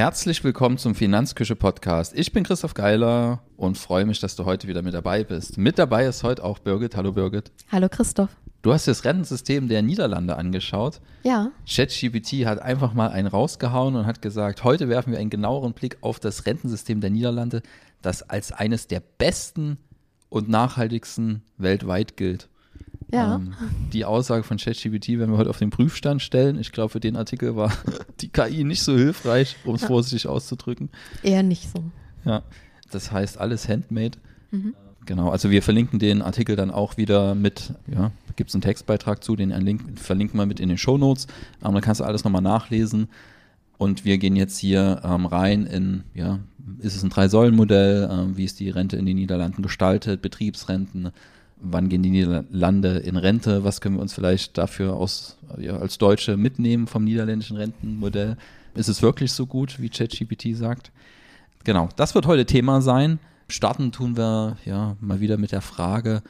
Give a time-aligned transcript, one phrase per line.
[0.00, 2.14] Herzlich willkommen zum Finanzküche Podcast.
[2.16, 5.58] Ich bin Christoph Geiler und freue mich, dass du heute wieder mit dabei bist.
[5.58, 6.96] Mit dabei ist heute auch Birgit.
[6.96, 7.52] Hallo Birgit.
[7.70, 8.30] Hallo Christoph.
[8.62, 11.02] Du hast dir das Rentensystem der Niederlande angeschaut.
[11.22, 11.50] Ja.
[11.68, 15.98] ChatGPT hat einfach mal einen rausgehauen und hat gesagt, heute werfen wir einen genaueren Blick
[16.00, 17.60] auf das Rentensystem der Niederlande,
[18.00, 19.76] das als eines der besten
[20.30, 22.48] und nachhaltigsten weltweit gilt.
[23.12, 23.36] Ja.
[23.36, 23.54] Ähm,
[23.92, 26.58] die Aussage von ChatGPT werden wir heute auf den Prüfstand stellen.
[26.58, 27.72] Ich glaube, für den Artikel war
[28.20, 29.88] die KI nicht so hilfreich, um es Ja.
[29.88, 30.90] vorsichtig auszudrücken.
[31.22, 31.82] Eher nicht so.
[32.24, 32.42] Ja,
[32.90, 34.18] das heißt alles handmade.
[35.06, 39.24] Genau, also wir verlinken den Artikel dann auch wieder mit, ja, gibt es einen Textbeitrag
[39.24, 41.26] zu, den link, verlinken wir mit in den Shownotes.
[41.64, 43.08] Ähm, da kannst du alles nochmal nachlesen.
[43.78, 46.38] Und wir gehen jetzt hier ähm, rein in, ja,
[46.80, 51.10] ist es ein Drei-Säulen-Modell, ähm, wie ist die Rente in den Niederlanden gestaltet, Betriebsrenten,
[51.60, 55.98] wann gehen die Niederlande in Rente, was können wir uns vielleicht dafür aus, ja, als
[55.98, 58.36] Deutsche mitnehmen vom niederländischen Rentenmodell.
[58.74, 60.92] Ist es wirklich so gut, wie ChatGPT sagt?
[61.64, 63.18] Genau, das wird heute Thema sein.
[63.48, 66.22] Starten tun wir ja mal wieder mit der Frage,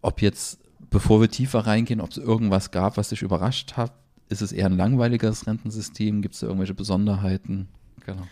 [0.00, 0.58] ob jetzt,
[0.90, 3.92] bevor wir tiefer reingehen, ob es irgendwas gab, was dich überrascht hat.
[4.28, 6.22] Ist es eher ein langweiliges Rentensystem?
[6.22, 7.68] Gibt es da irgendwelche Besonderheiten?
[8.06, 8.26] Genau.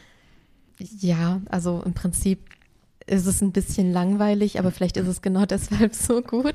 [0.79, 2.41] Ja, also im Prinzip
[3.11, 6.55] ist es ein bisschen langweilig, aber vielleicht ist es genau deshalb so gut.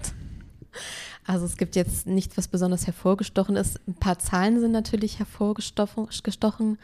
[1.25, 3.79] Also es gibt jetzt nichts, was besonders hervorgestochen ist.
[3.87, 6.77] Ein paar Zahlen sind natürlich hervorgestochen, gestochen.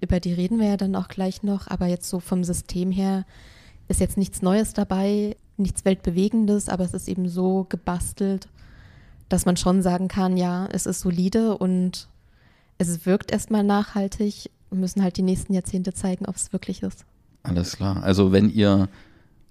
[0.00, 3.24] über die reden wir ja dann auch gleich noch, aber jetzt so vom System her
[3.88, 8.48] ist jetzt nichts Neues dabei, nichts Weltbewegendes, aber es ist eben so gebastelt,
[9.28, 12.08] dass man schon sagen kann, ja, es ist solide und
[12.78, 14.50] es wirkt erstmal nachhaltig.
[14.70, 17.04] Wir müssen halt die nächsten Jahrzehnte zeigen, ob es wirklich ist.
[17.42, 18.02] Alles klar.
[18.02, 18.88] Also wenn ihr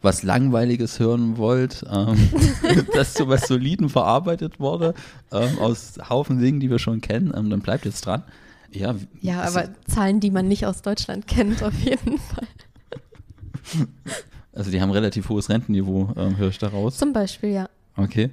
[0.01, 2.29] was Langweiliges hören wollt, ähm,
[2.93, 4.93] das zu was Soliden verarbeitet wurde,
[5.31, 8.23] ähm, aus Haufen Dingen, die wir schon kennen, ähm, dann bleibt jetzt dran.
[8.71, 12.47] Ja, Ja, aber Zahlen, die man nicht aus Deutschland kennt, auf jeden Fall.
[14.53, 16.97] Also die haben relativ hohes Rentenniveau, ähm, höre ich daraus.
[16.97, 17.69] Zum Beispiel, ja.
[17.95, 18.31] Okay.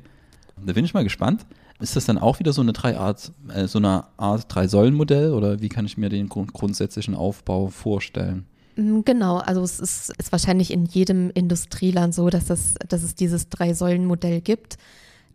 [0.66, 1.46] Da bin ich mal gespannt.
[1.80, 5.60] Ist das dann auch wieder so eine drei Art, äh, so eine Art Drei-Säulen-Modell oder
[5.60, 8.46] wie kann ich mir den grund grundsätzlichen Aufbau vorstellen?
[8.78, 13.48] Genau, also es ist, ist wahrscheinlich in jedem Industrieland so, dass es, dass es dieses
[13.48, 14.78] Drei-Säulen-Modell gibt,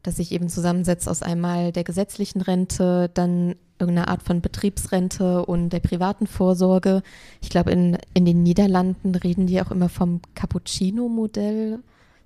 [0.01, 5.71] das sich eben zusammensetzt aus einmal der gesetzlichen Rente, dann irgendeiner Art von Betriebsrente und
[5.71, 7.03] der privaten Vorsorge.
[7.41, 11.79] Ich glaube, in, in den Niederlanden reden die auch immer vom Cappuccino-Modell,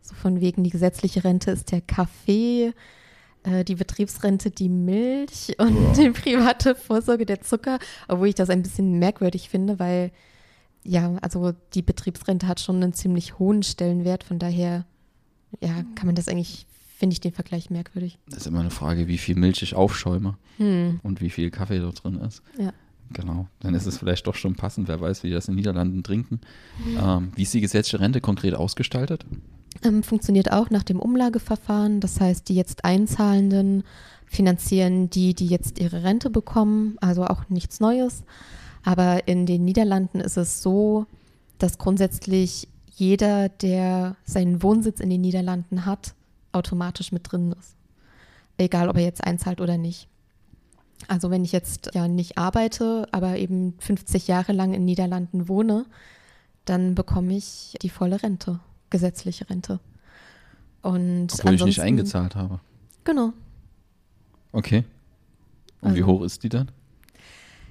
[0.03, 2.73] so von wegen die gesetzliche Rente ist der Kaffee,
[3.41, 8.61] äh, die Betriebsrente die Milch und die private Vorsorge der Zucker, obwohl ich das ein
[8.61, 10.11] bisschen merkwürdig finde, weil
[10.87, 14.85] ja, also die Betriebsrente hat schon einen ziemlich hohen Stellenwert, von daher
[15.61, 16.65] ja, kann man das eigentlich,
[16.97, 18.17] finde ich den Vergleich merkwürdig.
[18.29, 20.99] Das ist immer eine Frage, wie viel Milch ich aufschäume Hm.
[21.03, 22.41] und wie viel Kaffee da drin ist.
[22.57, 22.71] Ja.
[23.13, 23.47] Genau.
[23.59, 26.03] Dann ist es vielleicht doch schon passend, wer weiß, wie die das in den Niederlanden
[26.03, 26.41] trinken.
[27.01, 29.25] Ähm, wie ist die gesetzliche Rente konkret ausgestaltet?
[29.83, 32.01] Ähm, funktioniert auch nach dem Umlageverfahren.
[32.01, 33.83] Das heißt, die jetzt Einzahlenden
[34.25, 38.23] finanzieren die, die jetzt ihre Rente bekommen, also auch nichts Neues.
[38.87, 41.07] Aber in den Niederlanden ist es so,
[41.57, 46.15] dass grundsätzlich jeder, der seinen Wohnsitz in den Niederlanden hat,
[46.53, 47.75] automatisch mit drin ist.
[48.57, 50.07] Egal, ob er jetzt einzahlt oder nicht.
[51.09, 55.85] Also wenn ich jetzt ja nicht arbeite, aber eben 50 Jahre lang in Niederlanden wohne,
[56.63, 59.81] dann bekomme ich die volle Rente, gesetzliche Rente.
[60.81, 62.61] Und Obwohl ich nicht eingezahlt habe.
[63.03, 63.33] Genau.
[64.53, 64.85] Okay.
[65.81, 66.71] Und wie Also- hoch ist die dann?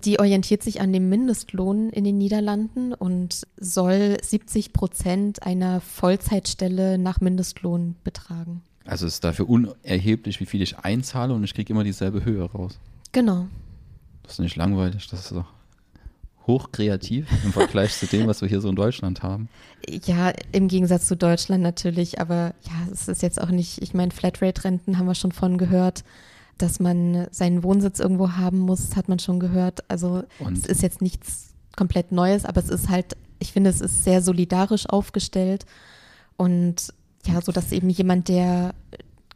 [0.06, 6.96] Die orientiert sich an dem Mindestlohn in den Niederlanden und soll 70 Prozent einer Vollzeitstelle
[6.96, 8.62] nach Mindestlohn betragen.
[8.84, 12.44] Also es ist dafür unerheblich, wie viel ich einzahle und ich kriege immer dieselbe Höhe
[12.44, 12.78] raus.
[13.10, 13.48] Genau.
[14.22, 15.46] Das ist nicht langweilig, das ist doch
[16.46, 19.48] hochkreativ im Vergleich zu dem, was wir hier so in Deutschland haben.
[20.04, 24.12] Ja, im Gegensatz zu Deutschland natürlich, aber ja, es ist jetzt auch nicht, ich meine,
[24.12, 26.04] Flatrate-Renten haben wir schon von gehört,
[26.58, 29.88] dass man seinen Wohnsitz irgendwo haben muss, hat man schon gehört.
[29.90, 33.80] Also Und- es ist jetzt nichts komplett Neues, aber es ist halt, ich finde, es
[33.80, 35.66] ist sehr solidarisch aufgestellt
[36.36, 36.92] und
[37.26, 38.74] ja, so dass eben jemand, der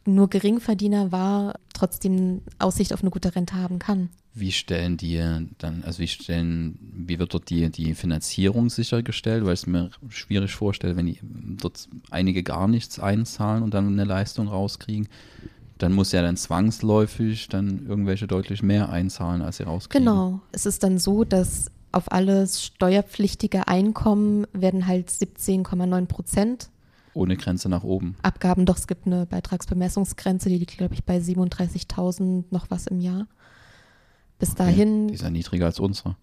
[0.05, 4.09] nur Geringverdiener war, trotzdem Aussicht auf eine gute Rente haben kann.
[4.33, 5.21] Wie stellen die
[5.57, 9.43] dann, also wie stellen, wie wird dort die, die Finanzierung sichergestellt?
[9.45, 13.87] Weil ich es mir schwierig vorstelle, wenn die dort einige gar nichts einzahlen und dann
[13.87, 15.07] eine Leistung rauskriegen,
[15.81, 20.05] dann muss ja dann zwangsläufig dann irgendwelche deutlich mehr einzahlen, als sie rauskriegen.
[20.05, 20.41] Genau.
[20.51, 26.69] Es ist dann so, dass auf alles steuerpflichtige Einkommen werden halt 17,9 Prozent
[27.13, 28.15] Ohne Grenze nach oben.
[28.21, 28.65] Abgaben.
[28.65, 33.27] Doch es gibt eine Beitragsbemessungsgrenze, die liegt, glaube ich, bei 37.000 noch was im Jahr.
[34.39, 36.15] Bis dahin, Die ist ja niedriger als unsere.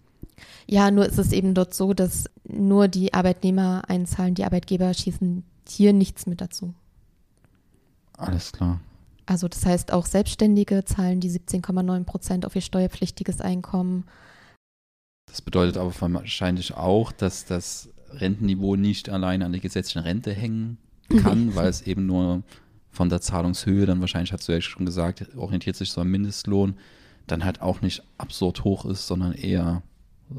[0.67, 5.43] Ja, nur ist es eben dort so, dass nur die Arbeitnehmer einzahlen, die Arbeitgeber schießen
[5.67, 6.73] hier nichts mit dazu.
[8.17, 8.79] Alles klar.
[9.29, 14.05] Also das heißt, auch Selbstständige zahlen die 17,9 Prozent auf ihr steuerpflichtiges Einkommen.
[15.27, 20.79] Das bedeutet aber wahrscheinlich auch, dass das Rentenniveau nicht allein an der gesetzlichen Rente hängen
[21.21, 22.41] kann, weil es eben nur
[22.89, 26.73] von der Zahlungshöhe, dann wahrscheinlich hast du ja schon gesagt, orientiert sich so am Mindestlohn,
[27.27, 29.83] dann halt auch nicht absurd hoch ist, sondern eher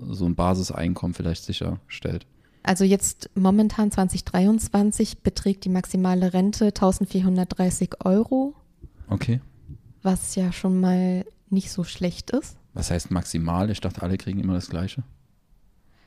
[0.09, 2.27] so ein Basiseinkommen vielleicht sicherstellt.
[2.65, 8.55] Also jetzt momentan 2023 beträgt die maximale Rente 1430 Euro.
[9.11, 9.41] Okay.
[10.03, 12.57] Was ja schon mal nicht so schlecht ist.
[12.73, 13.71] Was heißt maximal?
[13.71, 15.03] Ich dachte, alle kriegen immer das Gleiche.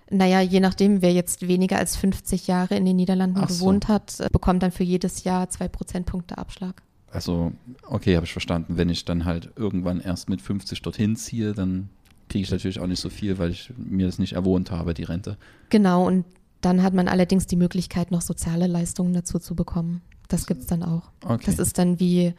[0.09, 3.65] Naja, je nachdem, wer jetzt weniger als 50 Jahre in den Niederlanden Ach so.
[3.65, 6.81] gewohnt hat, bekommt dann für jedes Jahr zwei Prozentpunkte Abschlag.
[7.11, 7.51] Also,
[7.87, 8.77] okay, habe ich verstanden.
[8.77, 11.89] Wenn ich dann halt irgendwann erst mit 50 dorthin ziehe, dann
[12.29, 15.03] kriege ich natürlich auch nicht so viel, weil ich mir das nicht erwohnt habe, die
[15.03, 15.37] Rente.
[15.69, 16.25] Genau, und
[16.61, 20.01] dann hat man allerdings die Möglichkeit, noch soziale Leistungen dazu zu bekommen.
[20.27, 21.11] Das gibt es dann auch.
[21.23, 21.43] Okay.
[21.45, 22.33] Das ist dann wie,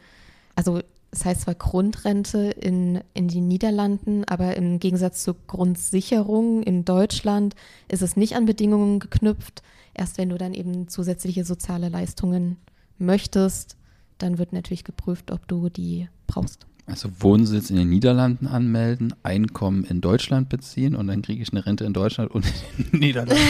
[0.55, 0.81] also
[1.11, 7.55] es heißt zwar Grundrente in, in den Niederlanden, aber im Gegensatz zur Grundsicherung in Deutschland
[7.87, 9.63] ist es nicht an Bedingungen geknüpft.
[9.93, 12.57] Erst wenn du dann eben zusätzliche soziale Leistungen
[12.97, 13.77] möchtest,
[14.17, 16.67] dann wird natürlich geprüft, ob du die brauchst.
[16.87, 21.65] Also Wohnsitz in den Niederlanden anmelden, Einkommen in Deutschland beziehen und dann kriege ich eine
[21.65, 22.45] Rente in Deutschland und
[22.77, 23.43] in den Niederlanden.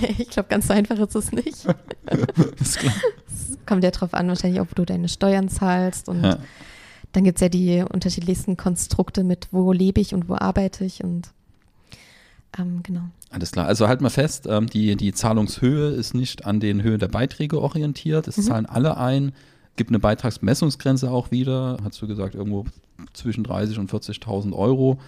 [0.00, 1.46] nee, ich glaube, ganz so einfach ist es nicht.
[2.60, 2.94] ist klar.
[3.26, 6.38] Es kommt ja darauf an, wahrscheinlich, ob du deine Steuern zahlst und Ja.
[7.10, 11.02] dann gibt es ja die unterschiedlichsten Konstrukte mit, wo lebe ich und wo arbeite ich
[11.02, 11.30] und
[12.58, 13.02] ähm, genau.
[13.30, 13.66] Alles klar.
[13.66, 17.60] Also halt mal fest, ähm, die, die Zahlungshöhe ist nicht an den Höhen der Beiträge
[17.60, 18.28] orientiert.
[18.28, 18.42] Es Mhm.
[18.42, 19.32] zahlen alle ein.
[19.76, 21.76] Gibt eine Beitragsbemessungsgrenze auch wieder.
[21.84, 22.64] Hast du gesagt, irgendwo
[23.12, 24.98] zwischen 30 und 40.000 Euro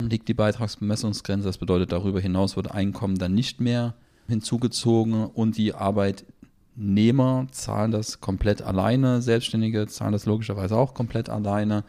[0.00, 1.46] liegt die Beitragsbemessungsgrenze.
[1.46, 3.94] Das bedeutet, darüber hinaus wird Einkommen dann nicht mehr
[4.28, 9.22] hinzugezogen und die Arbeitnehmer zahlen das komplett alleine.
[9.22, 11.84] Selbstständige zahlen das logischerweise auch komplett alleine.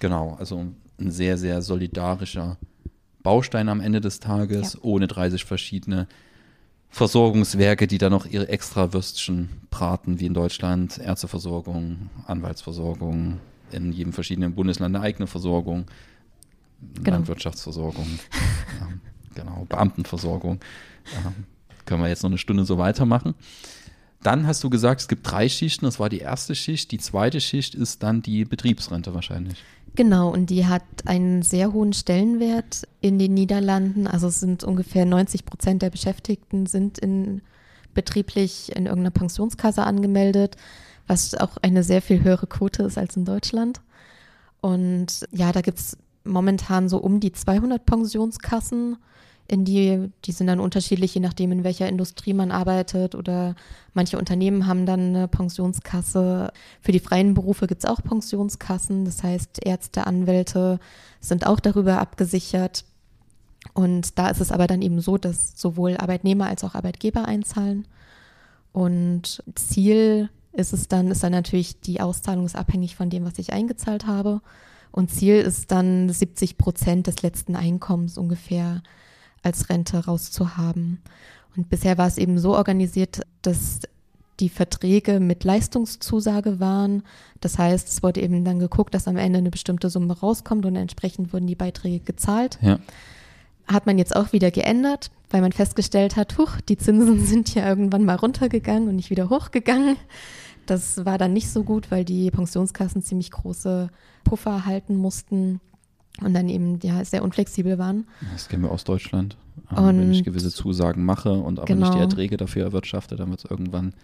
[0.00, 0.66] Genau, also
[0.98, 2.58] ein sehr, sehr solidarischer
[3.22, 4.80] Baustein am Ende des Tages, Ja.
[4.82, 6.08] ohne 30 verschiedene
[6.92, 13.40] Versorgungswerke, die dann noch ihre extra Würstchen braten, wie in Deutschland, Ärzteversorgung, Anwaltsversorgung,
[13.72, 15.86] in jedem verschiedenen Bundesland eine eigene Versorgung,
[16.94, 17.16] Genau.
[17.18, 18.06] Landwirtschaftsversorgung,
[18.80, 18.88] ja,
[19.34, 20.60] genau, Beamtenversorgung.
[21.14, 21.32] Ja,
[21.84, 23.34] können wir jetzt noch eine Stunde so weitermachen.
[24.22, 25.84] Dann hast du gesagt, es gibt drei Schichten.
[25.84, 26.92] Das war die erste Schicht.
[26.92, 29.62] Die zweite Schicht ist dann die Betriebsrente wahrscheinlich.
[29.94, 34.06] Genau, und die hat einen sehr hohen Stellenwert in den Niederlanden.
[34.06, 37.42] Also es sind ungefähr 90 Prozent der Beschäftigten sind in
[37.94, 40.56] betrieblich in irgendeiner Pensionskasse angemeldet,
[41.06, 43.82] was auch eine sehr viel höhere Quote ist als in Deutschland.
[44.62, 48.96] Und ja, da gibt es momentan so um die 200 Pensionskassen,
[49.48, 53.54] in die, die sind dann unterschiedlich, je nachdem, in welcher Industrie man arbeitet oder
[53.92, 56.52] manche Unternehmen haben dann eine Pensionskasse.
[56.80, 60.78] Für die freien Berufe gibt es auch Pensionskassen, das heißt Ärzte, Anwälte
[61.20, 62.84] sind auch darüber abgesichert.
[63.74, 67.86] Und da ist es aber dann eben so, dass sowohl Arbeitnehmer als auch Arbeitgeber einzahlen.
[68.72, 73.38] Und Ziel ist es dann, ist dann natürlich die Auszahlung ist abhängig von dem, was
[73.38, 74.40] ich eingezahlt habe.
[74.90, 78.82] Und Ziel ist dann 70 Prozent des letzten Einkommens ungefähr
[79.42, 81.00] als Rente rauszuhaben.
[81.56, 83.80] Und bisher war es eben so organisiert, dass
[84.40, 87.02] die Verträge mit Leistungszusage waren.
[87.40, 90.74] Das heißt, es wurde eben dann geguckt, dass am Ende eine bestimmte Summe rauskommt und
[90.76, 92.58] entsprechend wurden die Beiträge gezahlt.
[92.62, 92.78] Ja.
[93.66, 97.68] Hat man jetzt auch wieder geändert, weil man festgestellt hat, huch, die Zinsen sind ja
[97.68, 99.96] irgendwann mal runtergegangen und nicht wieder hochgegangen.
[100.66, 103.90] Das war dann nicht so gut, weil die Pensionskassen ziemlich große
[104.24, 105.60] Puffer halten mussten
[106.20, 108.06] und dann eben ja sehr unflexibel waren.
[108.32, 109.36] Das kennen wir aus Deutschland.
[109.70, 111.86] Ähm, Wenn ich Und- gewisse Zusagen mache und aber Genau.
[111.88, 113.94] nicht die Erträge dafür erwirtschafte, dann wird es irgendwann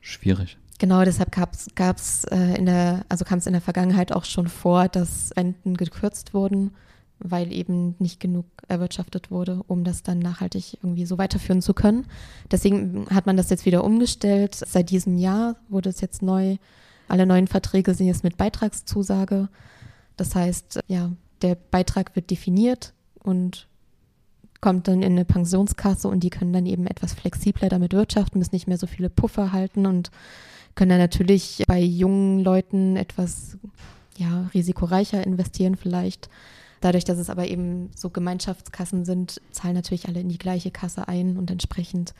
[0.00, 0.56] schwierig.
[0.78, 4.46] Genau, deshalb gab's, gab's äh, in der, also kam es in der Vergangenheit auch schon
[4.46, 6.72] vor, dass Renten gekürzt wurden,
[7.18, 12.04] weil eben nicht genug erwirtschaftet wurde, um das dann nachhaltig irgendwie so weiterführen zu können.
[12.50, 14.54] Deswegen hat man das jetzt wieder umgestellt.
[14.54, 16.56] Seit diesem Jahr wurde es jetzt neu.
[17.08, 19.48] Alle neuen Verträge sind jetzt mit Beitragszusage.
[20.18, 21.10] Das heißt, ja,
[21.42, 23.68] der Beitrag wird definiert und
[24.60, 28.54] kommt dann in eine Pensionskasse und die können dann eben etwas flexibler damit wirtschaften, müssen
[28.54, 30.10] nicht mehr so viele Puffer halten und
[30.74, 33.58] können dann natürlich bei jungen Leuten etwas
[34.16, 36.28] ja, risikoreicher investieren vielleicht.
[36.80, 41.08] Dadurch, dass es aber eben so Gemeinschaftskassen sind, zahlen natürlich alle in die gleiche Kasse
[41.08, 42.14] ein und entsprechend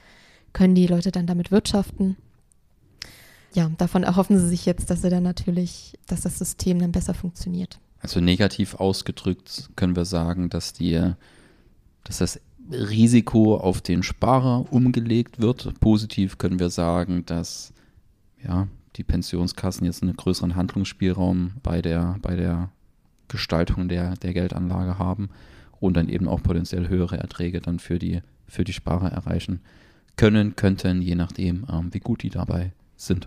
[0.52, 2.16] können die Leute dann damit wirtschaften.
[3.54, 7.14] Ja, davon erhoffen sie sich jetzt, dass sie dann natürlich, dass das System dann besser
[7.14, 7.78] funktioniert.
[8.06, 11.12] Also negativ ausgedrückt können wir sagen, dass die,
[12.04, 15.80] dass das Risiko auf den Sparer umgelegt wird.
[15.80, 17.72] Positiv können wir sagen, dass
[18.40, 22.70] ja, die Pensionskassen jetzt einen größeren Handlungsspielraum bei der, bei der
[23.26, 25.28] Gestaltung der, der Geldanlage haben
[25.80, 29.58] und dann eben auch potenziell höhere Erträge dann für die, für die Sparer erreichen
[30.14, 33.26] können, könnten, je nachdem, ähm, wie gut die dabei sind.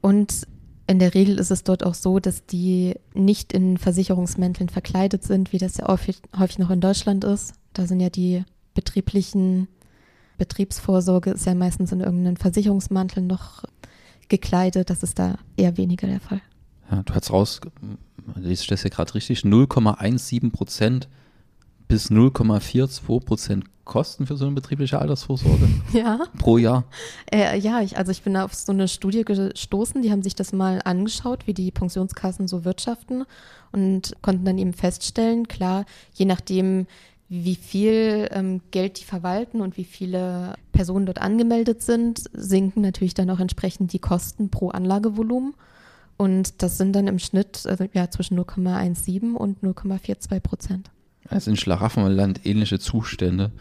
[0.00, 0.48] Und
[0.86, 5.52] in der Regel ist es dort auch so, dass die nicht in Versicherungsmänteln verkleidet sind,
[5.52, 7.54] wie das ja häufig, häufig noch in Deutschland ist.
[7.72, 9.68] Da sind ja die betrieblichen
[10.38, 13.64] Betriebsvorsorge ist ja meistens in irgendeinen Versicherungsmantel noch
[14.28, 14.90] gekleidet.
[14.90, 16.42] Das ist da eher weniger der Fall.
[16.90, 17.60] Ja, du hast raus,
[18.34, 21.08] liest das ja gerade richtig, 0,17 Prozent
[21.88, 25.68] bis 0,42 Prozent Kosten für so eine betriebliche Altersvorsorge?
[25.92, 26.26] Ja.
[26.38, 26.84] Pro Jahr?
[27.32, 30.34] Äh, ja, ich, also ich bin da auf so eine Studie gestoßen, die haben sich
[30.34, 33.24] das mal angeschaut, wie die Pensionskassen so wirtschaften
[33.72, 36.86] und konnten dann eben feststellen, klar, je nachdem,
[37.28, 43.14] wie viel ähm, Geld die verwalten und wie viele Personen dort angemeldet sind, sinken natürlich
[43.14, 45.54] dann auch entsprechend die Kosten pro Anlagevolumen.
[46.16, 50.90] Und das sind dann im Schnitt also, ja, zwischen 0,17 und 0,42 Prozent.
[51.28, 53.52] Also in Schlaraffenland ähnliche Zustände.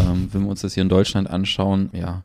[0.00, 2.22] ähm, wenn wir uns das hier in Deutschland anschauen, ja,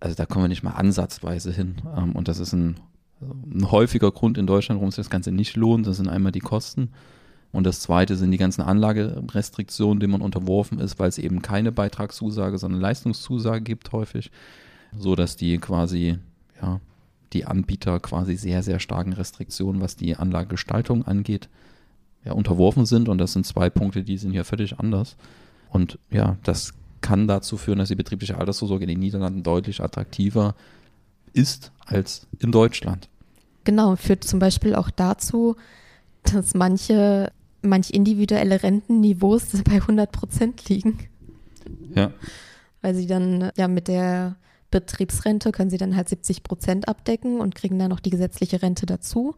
[0.00, 1.76] also da kommen wir nicht mal ansatzweise hin.
[1.96, 2.76] Ähm, und das ist ein,
[3.20, 5.86] ein häufiger Grund in Deutschland, warum sich das Ganze nicht lohnt.
[5.86, 6.90] Das sind einmal die Kosten.
[7.52, 11.72] Und das zweite sind die ganzen Anlagerestriktionen, denen man unterworfen ist, weil es eben keine
[11.72, 14.30] Beitragszusage, sondern Leistungszusage gibt häufig,
[14.94, 16.18] so dass die quasi,
[16.60, 16.80] ja,
[17.32, 21.48] die Anbieter quasi sehr, sehr starken Restriktionen, was die Anlagegestaltung angeht,
[22.26, 23.08] ja, unterworfen sind.
[23.08, 25.16] Und das sind zwei Punkte, die sind hier völlig anders.
[25.70, 30.54] Und ja, das kann dazu führen, dass die betriebliche Altersvorsorge in den Niederlanden deutlich attraktiver
[31.32, 33.08] ist als in Deutschland.
[33.64, 35.56] Genau, führt zum Beispiel auch dazu,
[36.24, 37.30] dass manche,
[37.62, 40.98] manch individuelle Rentenniveaus bei 100 Prozent liegen.
[41.94, 42.10] Ja.
[42.82, 44.36] Weil sie dann ja mit der
[44.70, 48.86] Betriebsrente können sie dann halt 70 Prozent abdecken und kriegen dann noch die gesetzliche Rente
[48.86, 49.36] dazu.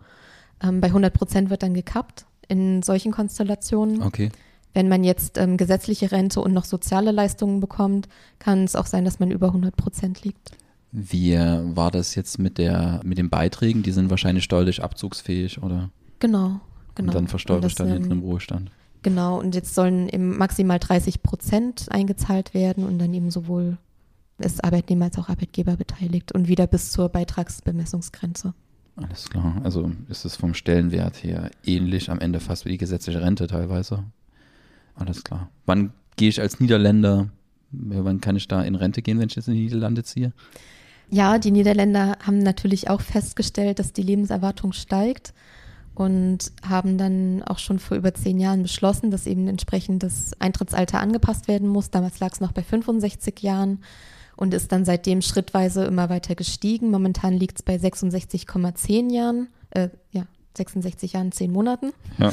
[0.63, 4.03] Ähm, bei 100 Prozent wird dann gekappt in solchen Konstellationen.
[4.03, 4.31] Okay.
[4.75, 9.05] Wenn man jetzt ähm, gesetzliche Rente und noch soziale Leistungen bekommt, kann es auch sein,
[9.05, 10.51] dass man über 100 Prozent liegt.
[10.91, 13.83] Wie war das jetzt mit der mit den Beiträgen?
[13.83, 15.91] Die sind wahrscheinlich steuerlich abzugsfähig, oder?
[16.19, 16.61] Genau,
[16.95, 17.09] genau.
[17.09, 18.71] Und dann versteuert dann hinten im Ruhestand.
[19.03, 23.79] Genau, und jetzt sollen eben maximal 30 Prozent eingezahlt werden und dann eben sowohl
[24.39, 28.55] ist Arbeitnehmer als auch Arbeitgeber beteiligt und wieder bis zur Beitragsbemessungsgrenze.
[29.01, 29.61] Alles klar.
[29.63, 34.05] Also ist es vom Stellenwert her ähnlich, am Ende fast wie die gesetzliche Rente teilweise.
[34.95, 35.49] Alles klar.
[35.67, 37.29] Wann gehe ich als Niederländer,
[37.71, 40.33] wann kann ich da in Rente gehen, wenn ich jetzt in die Niederlande ziehe?
[41.11, 45.33] Ja, die Niederländer haben natürlich auch festgestellt, dass die Lebenserwartung steigt
[45.95, 51.01] und haben dann auch schon vor über zehn Jahren beschlossen, dass eben entsprechend das Eintrittsalter
[51.01, 51.91] angepasst werden muss.
[51.91, 53.79] Damals lag es noch bei 65 Jahren
[54.39, 56.91] und ist dann seitdem schrittweise immer weiter gestiegen.
[56.91, 60.27] Momentan liegt es bei 66,10 Jahren, äh, ja,
[60.57, 61.93] 66 Jahren, 10 Monaten.
[62.19, 62.33] Ja.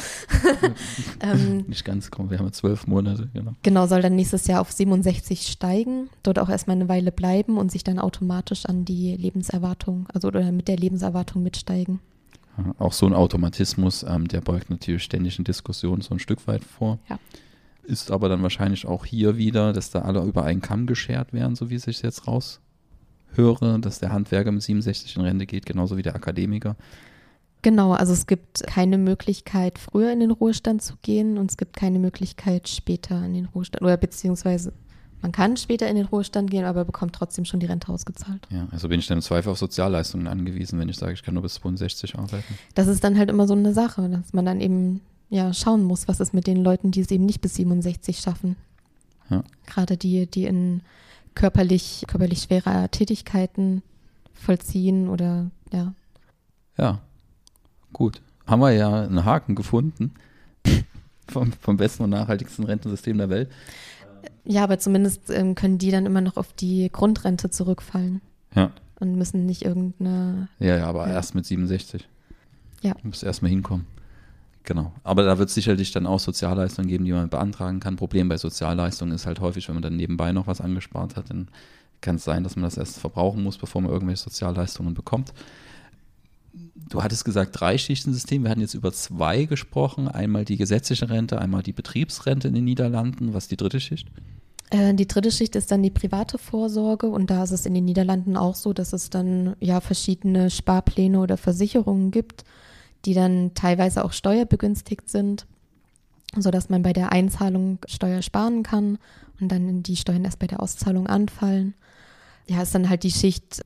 [1.20, 3.54] ähm, Nicht ganz, komm, wir haben zwölf Monate, genau.
[3.64, 7.72] Genau, soll dann nächstes Jahr auf 67 steigen, dort auch erstmal eine Weile bleiben und
[7.72, 12.02] sich dann automatisch an die Lebenserwartung, also oder mit der Lebenserwartung mitsteigen.
[12.58, 16.48] Ja, auch so ein Automatismus, ähm, der beugt natürlich ständig in Diskussionen so ein Stück
[16.48, 17.00] weit vor.
[17.10, 17.18] Ja
[17.86, 21.56] ist aber dann wahrscheinlich auch hier wieder, dass da alle über einen Kamm geschert werden,
[21.56, 25.98] so wie ich es jetzt raushöre, dass der Handwerker mit 67 in Rente geht, genauso
[25.98, 26.76] wie der Akademiker.
[27.62, 31.76] Genau, also es gibt keine Möglichkeit, früher in den Ruhestand zu gehen und es gibt
[31.76, 34.72] keine Möglichkeit, später in den Ruhestand oder beziehungsweise
[35.26, 38.48] man kann später in den Ruhestand gehen, aber bekommt trotzdem schon die Rente ausgezahlt.
[38.52, 41.34] Ja, also bin ich dann im Zweifel auf Sozialleistungen angewiesen, wenn ich sage, ich kann
[41.34, 42.54] nur bis 62 arbeiten.
[42.76, 46.08] Das ist dann halt immer so eine Sache, dass man dann eben ja, schauen muss,
[46.08, 48.56] was ist mit den Leuten, die es eben nicht bis 67 schaffen.
[49.30, 49.44] Ja.
[49.66, 50.82] Gerade die, die in
[51.34, 53.82] körperlich, körperlich schwerer Tätigkeiten
[54.34, 55.94] vollziehen oder ja.
[56.78, 57.00] Ja,
[57.94, 58.22] gut.
[58.46, 60.14] Haben wir ja einen Haken gefunden
[61.28, 63.50] vom, vom besten und nachhaltigsten Rentensystem der Welt.
[64.44, 68.22] Ja, aber zumindest ähm, können die dann immer noch auf die Grundrente zurückfallen.
[68.54, 68.72] Ja.
[69.00, 70.48] Und müssen nicht irgendeine.
[70.60, 71.16] Ja, ja, aber ja.
[71.16, 72.08] erst mit 67.
[72.82, 72.94] Ja.
[72.94, 73.88] Du musst erst mal hinkommen.
[74.66, 74.92] Genau.
[75.04, 77.96] Aber da wird es sicherlich dann auch Sozialleistungen geben, die man beantragen kann.
[77.96, 81.48] Problem bei Sozialleistungen ist halt häufig, wenn man dann nebenbei noch was angespart hat, dann
[82.02, 85.34] kann es sein, dass man das erst verbrauchen muss, bevor man irgendwelche Sozialleistungen bekommt.
[86.90, 88.44] Du hattest gesagt, drei Schichtensystem.
[88.44, 90.08] Wir hatten jetzt über zwei gesprochen.
[90.08, 93.34] Einmal die gesetzliche Rente, einmal die Betriebsrente in den Niederlanden.
[93.34, 94.08] Was ist die dritte Schicht?
[94.72, 97.86] Äh, die dritte Schicht ist dann die private Vorsorge und da ist es in den
[97.86, 102.46] Niederlanden auch so, dass es dann ja verschiedene Sparpläne oder Versicherungen gibt
[103.06, 105.46] die dann teilweise auch steuerbegünstigt sind.
[106.38, 108.98] sodass man bei der Einzahlung Steuer sparen kann
[109.40, 111.74] und dann die Steuern erst bei der Auszahlung anfallen.
[112.48, 113.64] Ja, ist dann halt die Schicht,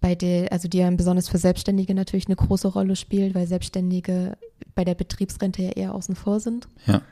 [0.00, 4.36] bei der, also die ja besonders für Selbstständige natürlich eine große Rolle spielt, weil Selbstständige
[4.74, 6.68] bei der Betriebsrente ja eher außen vor sind.
[6.86, 7.02] Ja.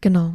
[0.00, 0.34] Genau.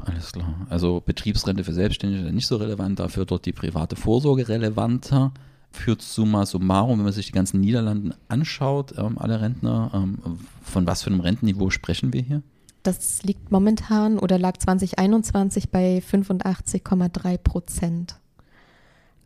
[0.00, 0.66] Alles klar.
[0.68, 5.32] Also Betriebsrente für Selbstständige nicht so relevant, dafür dort die private Vorsorge relevanter.
[5.78, 10.18] Führt summa summarum, wenn man sich die ganzen Niederlanden anschaut, ähm, alle Rentner, ähm,
[10.60, 12.42] von was für einem Rentenniveau sprechen wir hier?
[12.82, 18.16] Das liegt momentan oder lag 2021 bei 85,3 Prozent.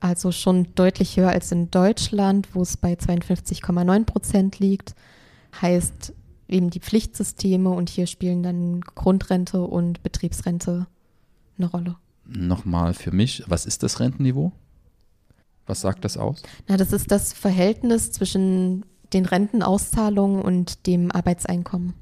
[0.01, 4.95] Also schon deutlich höher als in Deutschland, wo es bei 52,9 Prozent liegt.
[5.61, 6.13] Heißt
[6.49, 10.87] eben die Pflichtsysteme und hier spielen dann Grundrente und Betriebsrente
[11.57, 11.97] eine Rolle.
[12.27, 14.53] Nochmal für mich, was ist das Rentenniveau?
[15.67, 16.43] Was sagt das aus?
[16.69, 21.95] Na, das ist das Verhältnis zwischen den Rentenauszahlungen und dem Arbeitseinkommen.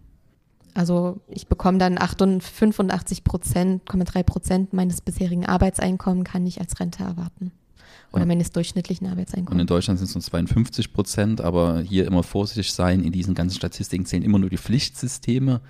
[0.74, 7.02] Also ich bekomme dann 85 Prozent, 3 Prozent meines bisherigen Arbeitseinkommens kann ich als Rente
[7.02, 7.52] erwarten.
[8.12, 8.26] Oder ja.
[8.26, 9.52] meines durchschnittlichen Arbeitseinkommens.
[9.52, 13.34] Und in Deutschland sind es nur 52 Prozent, aber hier immer vorsichtig sein, in diesen
[13.34, 15.60] ganzen Statistiken zählen immer nur die Pflichtsysteme.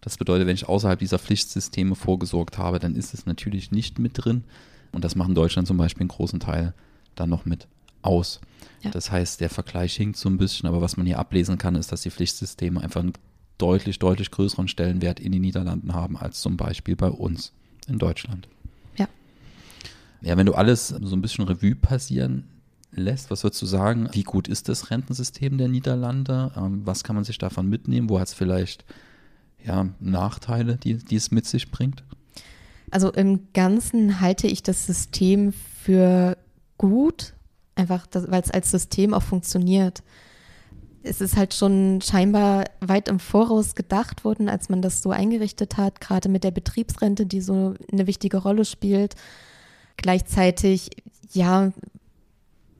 [0.00, 4.12] Das bedeutet, wenn ich außerhalb dieser Pflichtsysteme vorgesorgt habe, dann ist es natürlich nicht mit
[4.14, 4.44] drin.
[4.92, 6.74] Und das macht in Deutschland zum Beispiel einen großen Teil
[7.16, 7.66] dann noch mit
[8.02, 8.40] aus.
[8.82, 8.90] Ja.
[8.90, 11.92] Das heißt, der Vergleich hinkt so ein bisschen, aber was man hier ablesen kann, ist,
[11.92, 13.14] dass die Pflichtsysteme einfach einen
[13.58, 17.52] deutlich, deutlich größeren Stellenwert in den Niederlanden haben als zum Beispiel bei uns
[17.88, 18.48] in Deutschland.
[20.26, 22.44] Ja, wenn du alles so ein bisschen Revue passieren
[22.90, 26.52] lässt, was würdest du sagen, wie gut ist das Rentensystem der Niederlande?
[26.56, 28.08] Ähm, was kann man sich davon mitnehmen?
[28.08, 28.84] Wo hat es vielleicht
[29.64, 32.02] ja, Nachteile, die, die es mit sich bringt?
[32.90, 36.36] Also im Ganzen halte ich das System für
[36.78, 37.34] gut,
[37.74, 40.02] einfach weil es als System auch funktioniert.
[41.02, 45.76] Es ist halt schon scheinbar weit im Voraus gedacht worden, als man das so eingerichtet
[45.76, 49.14] hat, gerade mit der Betriebsrente, die so eine wichtige Rolle spielt.
[49.96, 50.90] Gleichzeitig,
[51.32, 51.72] ja,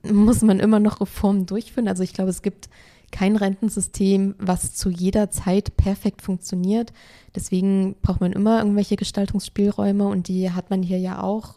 [0.03, 1.88] muss man immer noch Reformen durchführen.
[1.88, 2.68] Also ich glaube, es gibt
[3.12, 6.92] kein Rentensystem, was zu jeder Zeit perfekt funktioniert.
[7.35, 11.57] Deswegen braucht man immer irgendwelche Gestaltungsspielräume und die hat man hier ja auch.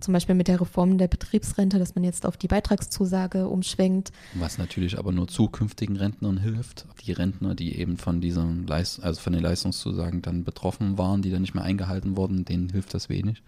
[0.00, 4.12] Zum Beispiel mit der Reform der Betriebsrente, dass man jetzt auf die Beitragszusage umschwenkt.
[4.34, 6.86] Was natürlich aber nur zukünftigen Rentnern hilft.
[7.04, 11.30] Die Rentner, die eben von diesen Leist also von den Leistungszusagen dann betroffen waren, die
[11.30, 13.42] dann nicht mehr eingehalten wurden, denen hilft das wenig.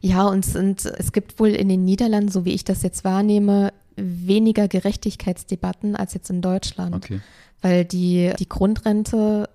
[0.00, 3.72] Ja, und, und es gibt wohl in den Niederlanden, so wie ich das jetzt wahrnehme,
[3.96, 6.94] weniger Gerechtigkeitsdebatten als jetzt in Deutschland.
[6.94, 7.20] Okay.
[7.60, 9.48] Weil die, die Grundrente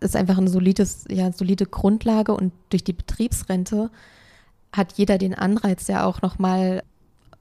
[0.00, 3.90] ist einfach eine solides, ja, solide Grundlage und durch die Betriebsrente
[4.72, 6.82] hat jeder den Anreiz, ja auch nochmal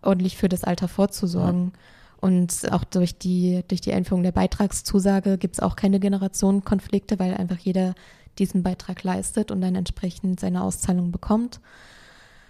[0.01, 1.71] ordentlich für das Alter vorzusorgen.
[1.73, 1.79] Ja.
[2.21, 7.33] Und auch durch die, durch die Einführung der Beitragszusage gibt es auch keine Generationenkonflikte, weil
[7.33, 7.95] einfach jeder
[8.37, 11.59] diesen Beitrag leistet und dann entsprechend seine Auszahlung bekommt.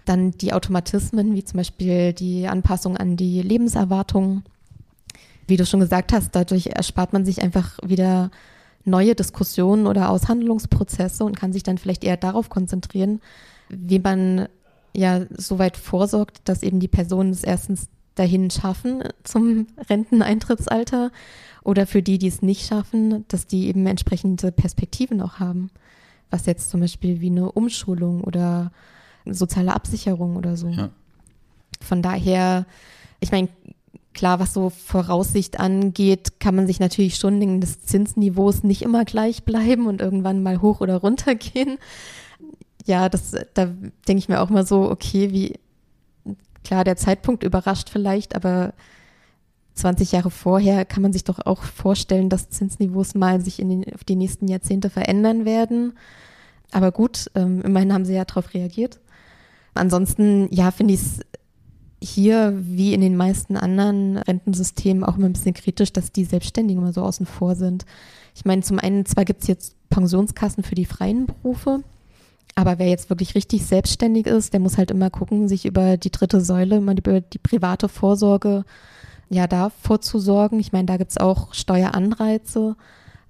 [0.04, 4.42] Dann die Automatismen, wie zum Beispiel die Anpassung an die Lebenserwartung.
[5.46, 8.30] Wie du schon gesagt hast, dadurch erspart man sich einfach wieder
[8.84, 13.20] neue Diskussionen oder Aushandlungsprozesse und kann sich dann vielleicht eher darauf konzentrieren,
[13.68, 14.48] wie man
[14.94, 21.10] ja so weit vorsorgt, dass eben die Personen es erstens dahin schaffen zum Renteneintrittsalter
[21.64, 25.70] oder für die, die es nicht schaffen, dass die eben entsprechende Perspektiven auch haben.
[26.30, 28.72] Was jetzt zum Beispiel wie eine Umschulung oder
[29.24, 30.68] soziale Absicherung oder so.
[30.68, 30.90] Ja.
[31.80, 32.66] Von daher,
[33.20, 33.48] ich meine,
[34.14, 39.04] klar, was so Voraussicht angeht, kann man sich natürlich schon denken, dass Zinsniveaus nicht immer
[39.04, 41.78] gleich bleiben und irgendwann mal hoch oder runter gehen.
[42.84, 45.58] Ja, das, da denke ich mir auch mal so, okay, wie,
[46.64, 48.74] klar, der Zeitpunkt überrascht vielleicht, aber
[49.74, 53.94] 20 Jahre vorher kann man sich doch auch vorstellen, dass Zinsniveaus mal sich in den,
[53.94, 55.94] auf die nächsten Jahrzehnte verändern werden.
[56.72, 59.00] Aber gut, ähm, immerhin haben sie ja darauf reagiert.
[59.74, 61.20] Ansonsten, ja, finde ich es
[62.02, 66.82] hier wie in den meisten anderen Rentensystemen auch immer ein bisschen kritisch, dass die Selbstständigen
[66.82, 67.86] immer so außen vor sind.
[68.34, 71.84] Ich meine, zum einen, zwar gibt es jetzt Pensionskassen für die freien Berufe,
[72.54, 76.10] aber wer jetzt wirklich richtig selbstständig ist, der muss halt immer gucken, sich über die
[76.10, 78.64] dritte Säule, über die private Vorsorge,
[79.30, 80.60] ja, da vorzusorgen.
[80.60, 82.76] Ich meine, da gibt es auch Steueranreize,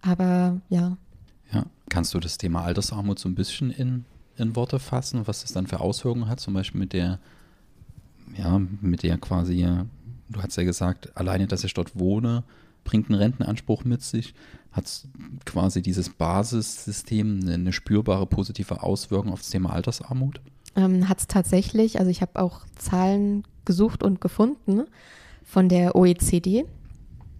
[0.00, 0.96] aber ja.
[1.52, 4.04] Ja, kannst du das Thema Altersarmut so ein bisschen in
[4.36, 7.18] in Worte fassen, was das dann für Auswirkungen hat, zum Beispiel mit der,
[8.36, 9.66] ja, mit der quasi,
[10.28, 12.44] du hast ja gesagt, alleine, dass ich dort wohne,
[12.84, 14.34] bringt einen Rentenanspruch mit sich,
[14.72, 15.06] hat
[15.44, 20.40] quasi dieses Basissystem eine, spürbare positive Auswirkung auf das Thema Altersarmut?
[20.76, 24.84] Ähm, hat es tatsächlich, also ich habe auch Zahlen gesucht und gefunden
[25.44, 26.64] von der OECD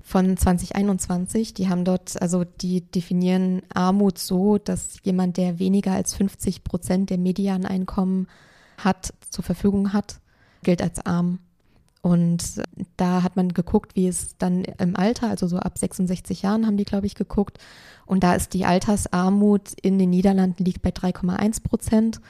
[0.02, 1.55] von 2021.
[1.55, 7.11] Die haben dort, also die definieren Armut so, dass jemand, der weniger als 50 Prozent
[7.11, 8.28] der Medianeinkommen
[8.76, 10.20] hat, zur Verfügung hat,
[10.62, 11.38] gilt als arm.
[12.02, 12.60] Und
[12.96, 16.76] da hat man geguckt, wie es dann im Alter, also so ab 66 Jahren haben
[16.76, 17.58] die, glaube ich, geguckt.
[18.06, 22.20] Und da ist die Altersarmut in den Niederlanden liegt bei 3,1 Prozent.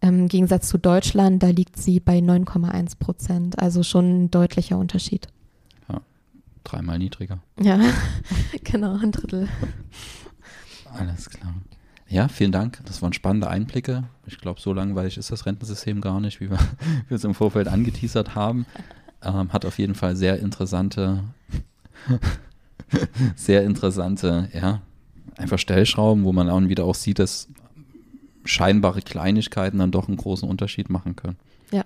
[0.00, 3.58] Im Gegensatz zu Deutschland, da liegt sie bei 9,1 Prozent.
[3.58, 5.26] Also schon ein deutlicher Unterschied.
[5.90, 6.00] Ja,
[6.64, 7.40] dreimal niedriger.
[7.60, 7.78] Ja,
[8.64, 9.48] genau, ein Drittel.
[10.94, 11.52] Alles klar.
[12.08, 12.80] Ja, vielen Dank.
[12.86, 14.04] Das waren spannende Einblicke.
[14.26, 16.58] Ich glaube, so langweilig ist das Rentensystem gar nicht, wie wir,
[17.04, 18.64] wie wir es im Vorfeld angeteasert haben.
[19.22, 21.24] Ähm, hat auf jeden Fall sehr interessante,
[23.36, 24.80] sehr interessante, ja,
[25.36, 27.48] einfach Stellschrauben, wo man dann wieder auch sieht, dass
[28.44, 31.36] scheinbare Kleinigkeiten dann doch einen großen Unterschied machen können.
[31.70, 31.84] Ja.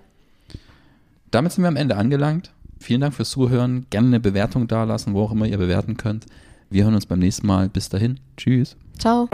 [1.31, 2.51] Damit sind wir am Ende angelangt.
[2.79, 3.85] Vielen Dank fürs Zuhören.
[3.89, 6.25] Gerne eine Bewertung dalassen, wo auch immer ihr bewerten könnt.
[6.69, 7.69] Wir hören uns beim nächsten Mal.
[7.69, 8.19] Bis dahin.
[8.37, 8.75] Tschüss.
[8.97, 9.29] Ciao.